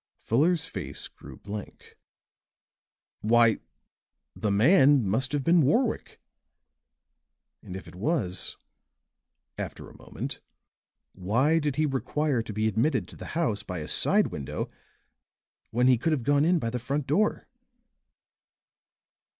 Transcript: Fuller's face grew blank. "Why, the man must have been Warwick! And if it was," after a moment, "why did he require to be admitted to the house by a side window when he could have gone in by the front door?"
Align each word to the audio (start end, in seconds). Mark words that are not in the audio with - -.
Fuller's 0.17 0.65
face 0.65 1.07
grew 1.07 1.37
blank. 1.37 1.95
"Why, 3.19 3.59
the 4.35 4.49
man 4.49 5.07
must 5.07 5.31
have 5.31 5.43
been 5.43 5.61
Warwick! 5.61 6.19
And 7.61 7.75
if 7.75 7.87
it 7.87 7.93
was," 7.93 8.57
after 9.59 9.87
a 9.91 9.97
moment, 9.99 10.41
"why 11.13 11.59
did 11.59 11.75
he 11.75 11.85
require 11.85 12.41
to 12.41 12.51
be 12.51 12.67
admitted 12.67 13.07
to 13.09 13.15
the 13.15 13.25
house 13.37 13.61
by 13.61 13.77
a 13.77 13.87
side 13.87 14.29
window 14.31 14.71
when 15.69 15.85
he 15.85 15.99
could 15.99 16.13
have 16.13 16.23
gone 16.23 16.45
in 16.45 16.57
by 16.57 16.71
the 16.71 16.79
front 16.79 17.05
door?" 17.05 17.47